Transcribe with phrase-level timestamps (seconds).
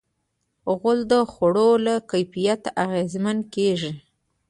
[0.77, 3.91] غول د خوړو له کیفیت اغېزمن کېږي.